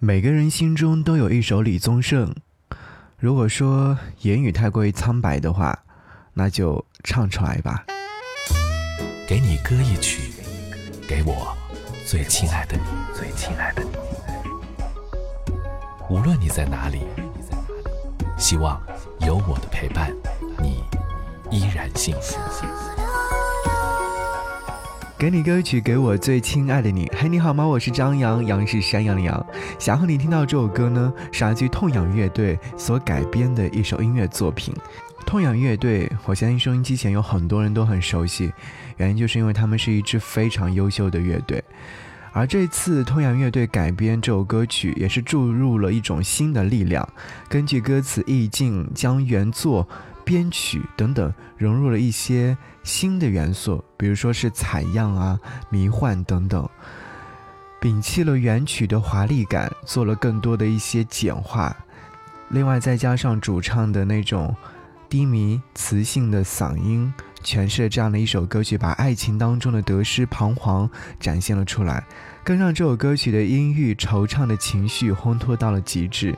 [0.00, 2.32] 每个人心中都有一首李宗盛。
[3.16, 5.76] 如果说言语太过于苍白的话，
[6.34, 7.84] 那就唱出来吧。
[9.26, 10.32] 给你歌一曲，
[11.08, 11.52] 给我
[12.06, 13.90] 最亲爱的你，最亲爱的你。
[16.08, 17.00] 无论你在哪里，
[18.38, 18.80] 希望
[19.22, 20.14] 有我的陪伴，
[20.62, 20.84] 你
[21.50, 22.38] 依然幸福。
[25.18, 27.10] 给你歌曲，给我最亲爱的你。
[27.12, 27.66] 嘿，你好吗？
[27.66, 29.46] 我是张扬，杨是山羊的羊。
[29.76, 34.72] 想和你听到这首歌呢，是来自于痛仰乐队所改编的一首音乐作品。
[35.26, 38.52] 痛仰乐队，我相信收音机前有很多人都很熟悉，
[38.98, 41.64] 原因就是因为他们是一支非常优秀的乐队。
[42.32, 47.06] 而这次痛仰乐队改编这首歌曲，也是注入了一种新的力量，
[47.48, 49.88] 根据歌词意境，将原作。
[50.28, 56.68] 编曲等等融入了一些新的元素，比如说是采样啊、迷幻等等，
[57.80, 61.74] 摒弃了原曲的华丽感，做了更多的一些简化。
[62.50, 64.54] 另外再加上主唱的那种
[65.08, 67.10] 低迷磁性的嗓音，
[67.42, 72.04] 诠释了这样的一首歌曲，把爱情当中的得失彷徨展现了出来，
[72.44, 76.36] 更让这首歌曲的阴郁惆怅的情绪烘托到了极致。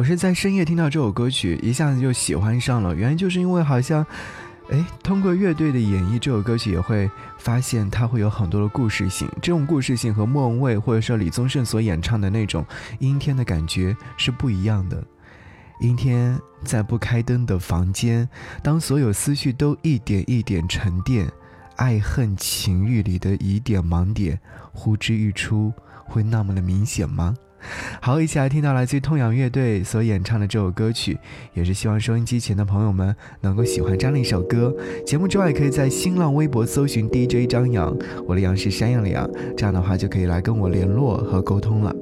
[0.00, 2.94] 我是在深夜听到这首歌曲，一下子就喜欢上了。
[2.96, 4.02] 原因就是因为好像，
[4.70, 9.28] 哎，通过乐队的演绎，这首歌曲也会发现它会有很多的故事性。
[9.42, 12.64] 这种故事性和莫文蔚或者说李宗盛所演唱的那种
[12.98, 15.04] 阴天的感觉是不一样的。
[15.80, 18.26] 阴天在不开灯的房间，
[18.62, 21.30] 当所有思绪都一点一点沉淀，
[21.76, 24.40] 爱恨情欲里的疑点盲点
[24.72, 25.70] 呼之欲出，
[26.06, 27.34] 会那么的明显吗？
[28.00, 31.18] 好，一起来听到来自痛仰乐队所演唱的这首歌曲，
[31.54, 34.74] 也是希望收音机前的朋友们能够喜欢这样的一首歌。
[35.06, 41.94] 节目之外，可以在新浪微博搜寻 DJ 张扬，我的杨是山羊的羊，这样的话就可以来跟我联络和沟通了。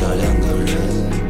[0.00, 1.29] 这，两个人。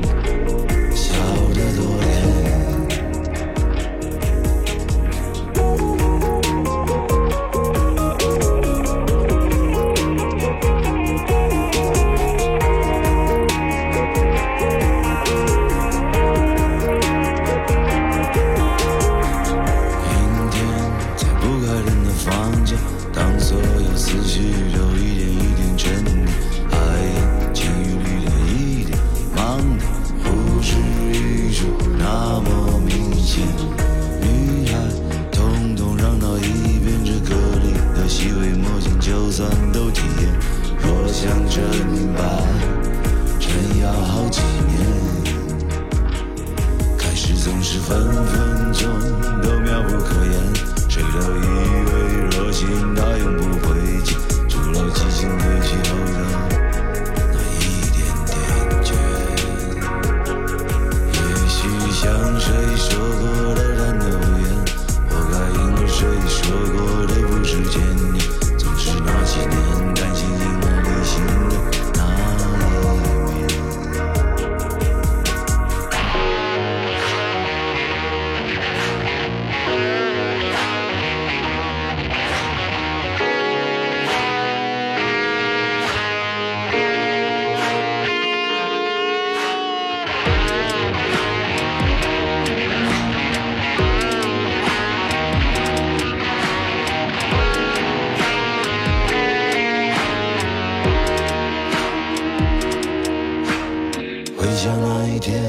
[104.61, 105.43] 回想那一天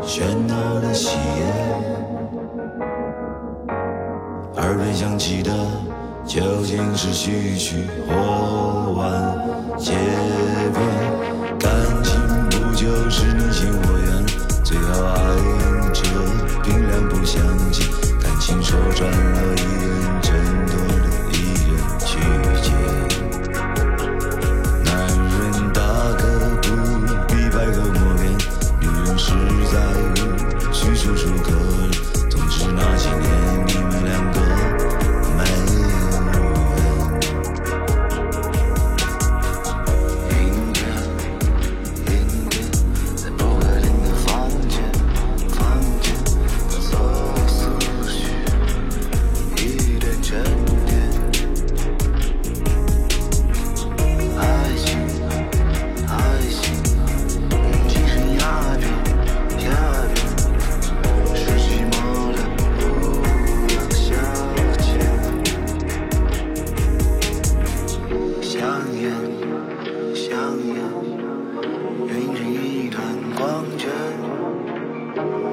[0.00, 1.48] 喧闹的喜宴
[4.54, 5.50] 耳边响起的
[6.24, 11.23] 究竟是序曲或完结篇
[29.48, 33.43] 日再无需楚楚可怜总之那几年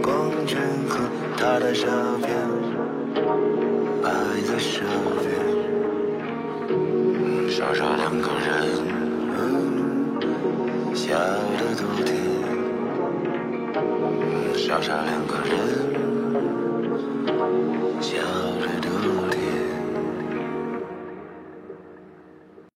[0.02, 0.60] 光圈
[0.90, 1.00] 和
[1.38, 1.88] 他的照
[2.22, 2.30] 片
[4.02, 4.10] 摆
[4.48, 4.84] 在身
[5.22, 5.30] 边，
[7.50, 8.50] 傻傻两个人，
[10.96, 11.16] 笑
[11.58, 12.10] 得多甜，
[14.56, 15.52] 傻傻两个人，
[18.02, 18.51] 笑。